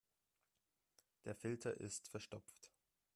[1.25, 2.71] Der Filter ist verstopft.